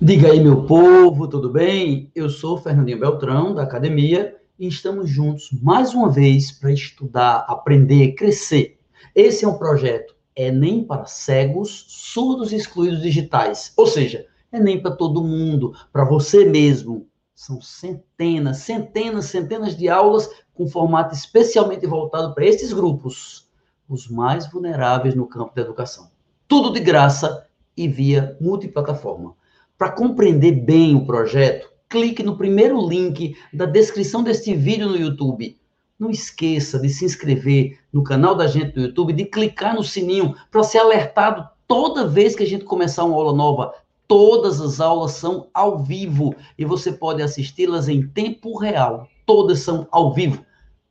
[0.00, 2.08] Diga aí, meu povo, tudo bem?
[2.14, 8.12] Eu sou Fernandinho Beltrão, da academia, e estamos juntos mais uma vez para estudar, aprender,
[8.12, 8.78] crescer.
[9.12, 13.72] Esse é um projeto Enem para cegos, surdos e excluídos digitais.
[13.76, 17.08] Ou seja, Enem para todo mundo, para você mesmo.
[17.34, 23.48] São centenas, centenas, centenas de aulas com formato especialmente voltado para esses grupos,
[23.88, 26.08] os mais vulneráveis no campo da educação.
[26.46, 29.37] Tudo de graça e via multiplataforma.
[29.78, 35.56] Para compreender bem o projeto, clique no primeiro link da descrição deste vídeo no YouTube.
[35.96, 40.34] Não esqueça de se inscrever no canal da gente no YouTube, de clicar no sininho
[40.50, 43.72] para ser alertado toda vez que a gente começar uma aula nova.
[44.08, 49.06] Todas as aulas são ao vivo e você pode assisti-las em tempo real.
[49.24, 50.44] Todas são ao vivo.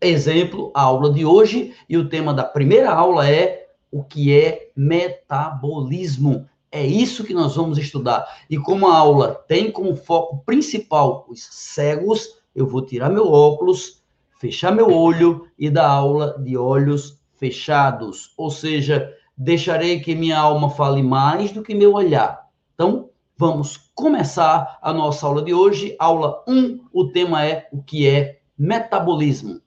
[0.00, 4.70] Exemplo, a aula de hoje e o tema da primeira aula é o que é
[4.74, 6.48] metabolismo.
[6.72, 8.24] É isso que nós vamos estudar.
[8.48, 14.02] E como a aula tem como foco principal os cegos, eu vou tirar meu óculos,
[14.38, 18.32] fechar meu olho e dar aula de olhos fechados.
[18.36, 22.48] Ou seja, deixarei que minha alma fale mais do que meu olhar.
[22.74, 25.96] Então, vamos começar a nossa aula de hoje.
[25.98, 29.60] Aula 1, o tema é o que é metabolismo.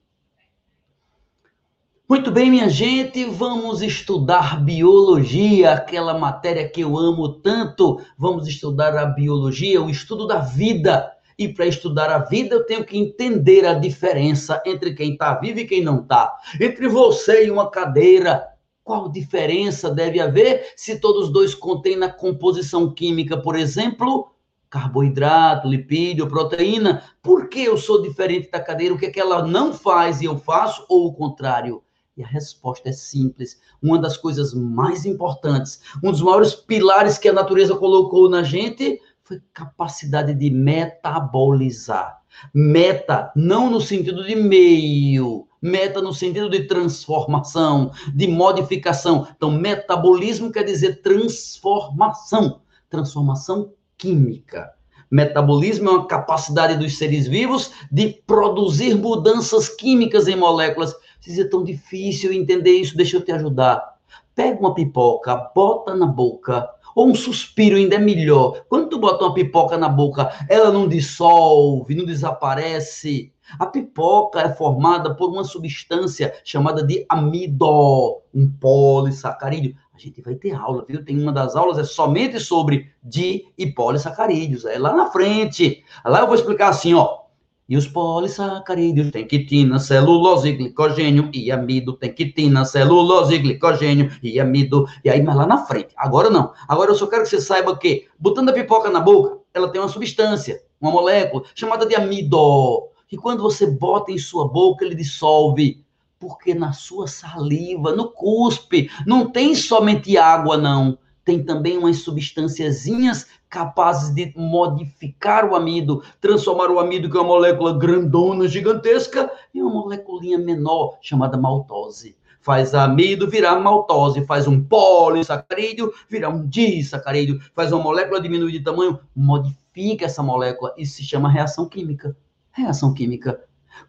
[2.14, 8.00] Muito bem, minha gente, vamos estudar biologia, aquela matéria que eu amo tanto.
[8.16, 11.12] Vamos estudar a biologia, o estudo da vida.
[11.40, 15.62] E para estudar a vida, eu tenho que entender a diferença entre quem está vivo
[15.62, 16.32] e quem não está.
[16.62, 18.48] Entre você e uma cadeira.
[18.84, 24.32] Qual diferença deve haver se todos dois contêm na composição química, por exemplo,
[24.70, 27.02] carboidrato, lipídio, proteína?
[27.24, 28.94] Por que eu sou diferente da cadeira?
[28.94, 31.83] O que é que ela não faz e eu faço, ou o contrário?
[32.16, 33.60] E a resposta é simples.
[33.82, 39.02] Uma das coisas mais importantes, um dos maiores pilares que a natureza colocou na gente
[39.24, 42.22] foi capacidade de metabolizar.
[42.54, 49.28] Meta, não no sentido de meio, meta no sentido de transformação, de modificação.
[49.36, 54.72] Então, metabolismo quer dizer transformação, transformação química.
[55.10, 60.94] Metabolismo é uma capacidade dos seres vivos de produzir mudanças químicas em moléculas
[61.32, 63.94] se é tão difícil entender isso, deixa eu te ajudar.
[64.36, 68.64] Pega uma pipoca, bota na boca, ou um suspiro ainda é melhor.
[68.68, 73.32] Quando tu bota uma pipoca na boca, ela não dissolve, não desaparece.
[73.58, 79.76] A pipoca é formada por uma substância chamada de amido, um polissacarídeo.
[79.94, 81.06] A gente vai ter aula, viu?
[81.06, 84.66] Tem uma das aulas é somente sobre di e polissacarídeos.
[84.66, 85.84] É lá na frente.
[86.04, 87.23] Lá eu vou explicar assim, ó.
[87.68, 91.94] E os polissacarídeos têm quitina, celulose, glicogênio e amido.
[91.94, 94.86] Tem quitina, celulose, glicogênio e amido.
[95.04, 95.94] E aí, mas lá na frente.
[95.96, 96.54] Agora não.
[96.68, 99.80] Agora eu só quero que você saiba que, botando a pipoca na boca, ela tem
[99.80, 102.90] uma substância, uma molécula, chamada de amido.
[103.10, 105.82] E quando você bota em sua boca, ele dissolve.
[106.20, 113.28] Porque na sua saliva, no cuspe, não tem somente água, não tem também umas substânciazinhas
[113.54, 119.62] capazes de modificar o amido, transformar o amido, que é uma molécula grandona, gigantesca, em
[119.62, 122.18] uma molécula menor, chamada maltose.
[122.42, 128.62] Faz amido virar maltose, faz um polissacarídeo virar um disacarídeo, faz uma molécula diminuir de
[128.62, 132.18] tamanho, modifica essa molécula, isso se chama reação química.
[132.52, 133.40] Reação química.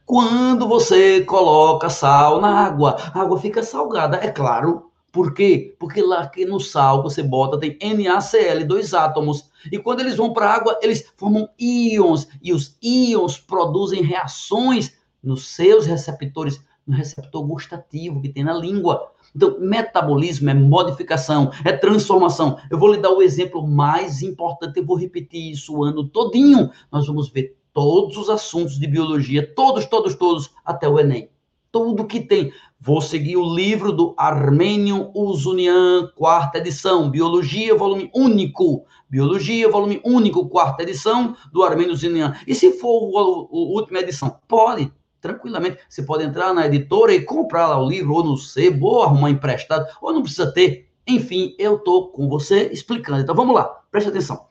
[0.05, 5.75] Quando você coloca sal na água, a água fica salgada, é claro, por quê?
[5.79, 9.49] Porque lá aqui no sal você bota, tem NaCl, dois átomos.
[9.71, 12.29] E quando eles vão para a água, eles formam íons.
[12.43, 14.93] E os íons produzem reações
[15.23, 19.11] nos seus receptores, no receptor gustativo que tem na língua.
[19.35, 22.59] Então, metabolismo é modificação, é transformação.
[22.71, 26.71] Eu vou lhe dar o exemplo mais importante, eu vou repetir isso o ano todinho.
[26.93, 31.29] Nós vamos ver todos os assuntos de biologia, todos, todos, todos, até o Enem
[31.75, 32.53] tudo que tem.
[32.87, 38.85] Vou seguir o livro do Armênio Uzunian, quarta edição, Biologia, volume único.
[39.09, 42.37] Biologia, volume único, quarta edição do Armênio Uzunian.
[42.47, 44.39] E se for a última edição?
[44.47, 45.79] Pode, tranquilamente.
[45.89, 49.31] Você pode entrar na editora e comprar lá o livro, ou no sebo, ou arrumar
[49.31, 50.87] emprestado, ou não precisa ter.
[51.07, 53.23] Enfim, eu estou com você explicando.
[53.23, 54.45] Então vamos lá, preste atenção.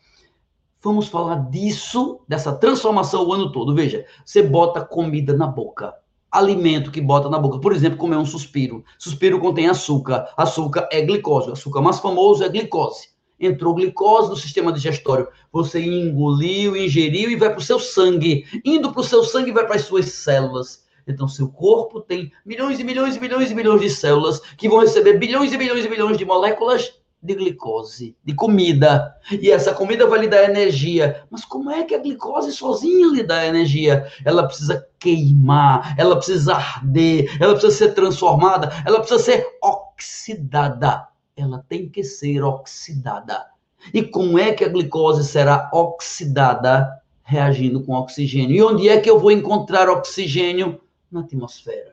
[0.82, 3.76] Vamos falar disso, dessa transformação o ano todo.
[3.76, 5.94] Veja, você bota comida na boca
[6.34, 7.60] alimento que bota na boca.
[7.60, 8.84] Por exemplo, comer um suspiro.
[8.98, 10.28] Suspiro contém açúcar.
[10.36, 11.50] Açúcar é glicose.
[11.50, 13.10] O açúcar mais famoso é glicose.
[13.40, 15.28] Entrou glicose no sistema digestório.
[15.52, 18.46] Você engoliu, ingeriu e vai para o seu sangue.
[18.66, 20.84] Indo para o seu sangue, vai para as suas células.
[21.08, 24.80] Então, seu corpo tem milhões e milhões e milhões e milhões de células que vão
[24.80, 26.94] receber bilhões e bilhões e bilhões de moléculas
[27.24, 29.16] de glicose, de comida.
[29.32, 31.24] E essa comida vai lhe dar energia.
[31.32, 34.06] Mas como é que a glicose sozinha lhe dá energia?
[34.26, 41.08] Ela precisa queimar, ela precisa arder, ela precisa ser transformada, ela precisa ser oxidada.
[41.36, 43.48] Ela tem que ser oxidada.
[43.94, 48.56] E como é que a glicose será oxidada reagindo com oxigênio?
[48.56, 50.82] E onde é que eu vou encontrar oxigênio?
[51.10, 51.93] Na atmosfera.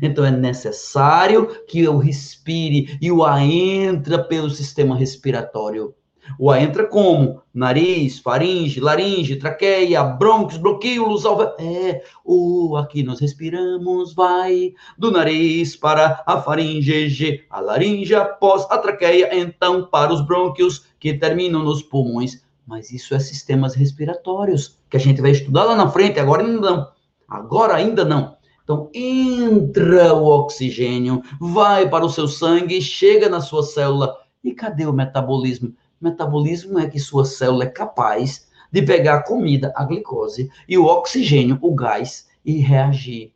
[0.00, 5.94] Então é necessário que eu respire e o ar entra pelo sistema respiratório.
[6.38, 7.42] O ar entra como?
[7.52, 11.46] Nariz, faringe, laringe, traqueia, brônquios, bloquíolos, alve...
[11.58, 18.78] É, o aqui nós respiramos, vai do nariz para a faringe, a laringe após a
[18.78, 22.42] traqueia, então para os brônquios que terminam nos pulmões.
[22.64, 26.60] Mas isso é sistemas respiratórios, que a gente vai estudar lá na frente, agora ainda
[26.60, 26.88] não.
[27.28, 28.36] Agora ainda não.
[28.62, 34.16] Então, entra o oxigênio, vai para o seu sangue, chega na sua célula.
[34.42, 35.74] E cadê o metabolismo?
[36.00, 40.86] Metabolismo é que sua célula é capaz de pegar a comida, a glicose, e o
[40.86, 43.32] oxigênio, o gás, e reagir.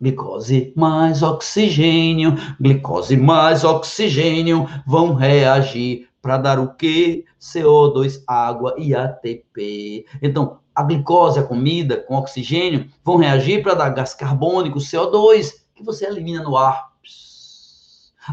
[0.00, 7.24] Glicose mais oxigênio, glicose mais oxigênio vão reagir para dar o quê?
[7.40, 10.06] CO2, água e ATP.
[10.22, 15.82] Então, a glicose, a comida com oxigênio, vão reagir para dar gás carbônico, CO2, que
[15.82, 16.88] você elimina no ar.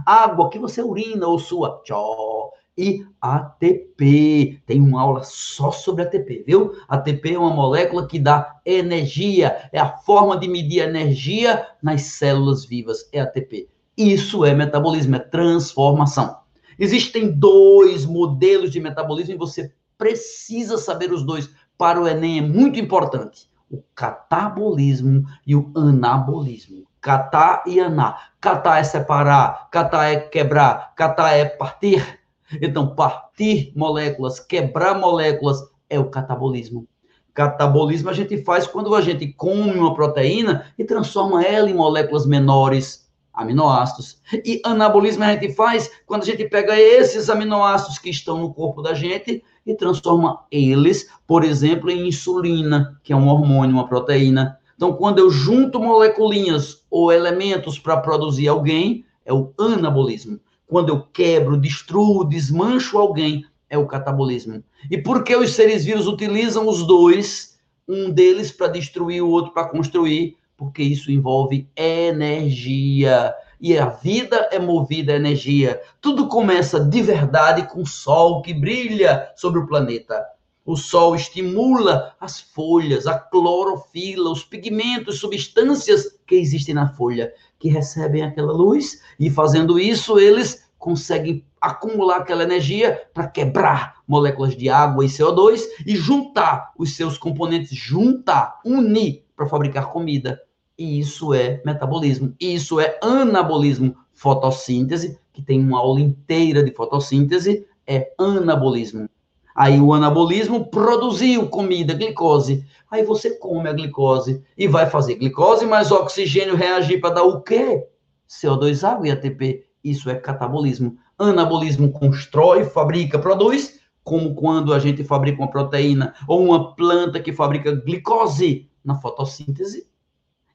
[0.05, 1.81] Água que você urina ou sua.
[1.83, 2.51] Tchó.
[2.77, 4.61] E ATP.
[4.65, 6.73] Tem uma aula só sobre ATP, viu?
[6.89, 9.69] ATP é uma molécula que dá energia.
[9.71, 13.07] É a forma de medir energia nas células vivas.
[13.13, 13.69] É ATP.
[13.97, 16.44] Isso é metabolismo, é transformação.
[16.77, 22.41] Existem dois modelos de metabolismo e você precisa saber os dois para o Enem é
[22.41, 23.49] muito importante.
[23.69, 26.85] O catabolismo e o anabolismo.
[27.01, 28.17] Catar e aná.
[28.39, 32.19] Catar é separar, catar é quebrar, catar é partir.
[32.61, 36.87] Então, partir moléculas, quebrar moléculas é o catabolismo.
[37.33, 42.25] Catabolismo a gente faz quando a gente come uma proteína e transforma ela em moléculas
[42.25, 43.04] menores,
[43.35, 44.21] aminoácidos.
[44.45, 48.81] E anabolismo a gente faz quando a gente pega esses aminoácidos que estão no corpo
[48.81, 54.57] da gente e transforma eles, por exemplo, em insulina, que é um hormônio, uma proteína.
[54.75, 60.39] Então, quando eu junto moleculinhas ou elementos para produzir alguém, é o anabolismo.
[60.67, 64.63] Quando eu quebro, destruo, desmancho alguém, é o catabolismo.
[64.89, 67.57] E por que os seres vivos utilizam os dois,
[67.87, 70.37] um deles para destruir, o outro para construir?
[70.57, 75.81] Porque isso envolve energia e a vida é movida a energia.
[75.99, 80.23] Tudo começa de verdade com o sol que brilha sobre o planeta.
[80.65, 87.69] O sol estimula as folhas, a clorofila, os pigmentos, substâncias que existem na folha, que
[87.69, 94.69] recebem aquela luz e fazendo isso eles conseguem acumular aquela energia para quebrar moléculas de
[94.69, 100.39] água e CO2 e juntar os seus componentes, juntar, unir para fabricar comida.
[100.77, 102.33] E isso é metabolismo.
[102.39, 103.95] Isso é anabolismo.
[104.13, 109.09] Fotossíntese, que tem uma aula inteira de fotossíntese, é anabolismo.
[109.55, 112.65] Aí o anabolismo produziu comida, glicose.
[112.91, 117.41] Aí você come a glicose e vai fazer glicose mais oxigênio reagir para dar o
[117.41, 117.85] quê?
[118.29, 119.65] CO2, água e ATP.
[119.81, 120.97] Isso é catabolismo.
[121.17, 127.31] Anabolismo constrói, fabrica, produz, como quando a gente fabrica uma proteína ou uma planta que
[127.31, 129.87] fabrica glicose na fotossíntese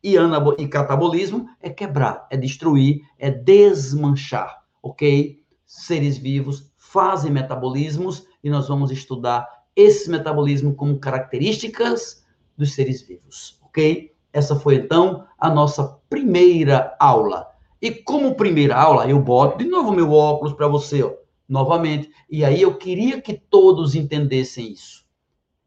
[0.03, 5.43] e, anabo e catabolismo é quebrar, é destruir, é desmanchar, ok?
[5.67, 12.25] Seres vivos fazem metabolismos e nós vamos estudar esse metabolismo como características
[12.57, 14.13] dos seres vivos, ok?
[14.33, 17.49] Essa foi então a nossa primeira aula.
[17.81, 21.13] E como primeira aula, eu boto de novo meu óculos para você, ó,
[21.49, 22.11] novamente.
[22.29, 25.05] E aí eu queria que todos entendessem isso.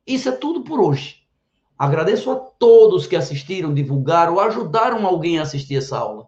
[0.05, 1.22] Isso é tudo por hoje.
[1.83, 6.27] Agradeço a todos que assistiram, divulgaram, ajudaram alguém a assistir essa aula.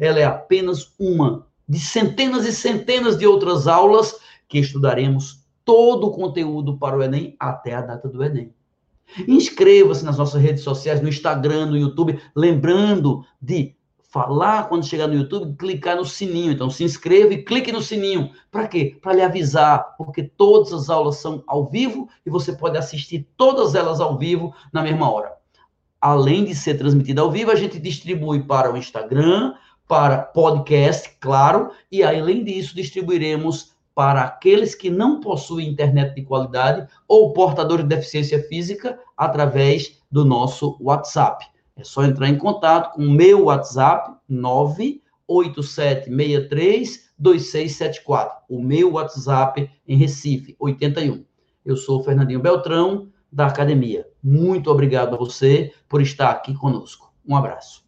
[0.00, 4.16] Ela é apenas uma de centenas e centenas de outras aulas
[4.48, 8.54] que estudaremos todo o conteúdo para o Enem até a data do Enem.
[9.28, 13.76] Inscreva-se nas nossas redes sociais, no Instagram, no YouTube, lembrando de
[14.14, 16.52] falar quando chegar no YouTube, clicar no sininho.
[16.52, 18.30] Então, se inscreva e clique no sininho.
[18.48, 18.96] Para quê?
[19.02, 23.74] Para lhe avisar, porque todas as aulas são ao vivo e você pode assistir todas
[23.74, 25.32] elas ao vivo na mesma hora.
[26.00, 29.54] Além de ser transmitida ao vivo, a gente distribui para o Instagram,
[29.88, 36.86] para podcast, claro, e além disso, distribuiremos para aqueles que não possuem internet de qualidade
[37.08, 41.46] ou portadores de deficiência física através do nosso WhatsApp.
[41.76, 48.44] É só entrar em contato com o meu WhatsApp, 98763 2674.
[48.48, 51.24] O meu WhatsApp em Recife, 81.
[51.64, 54.08] Eu sou Fernandinho Beltrão, da academia.
[54.22, 57.12] Muito obrigado a você por estar aqui conosco.
[57.26, 57.83] Um abraço.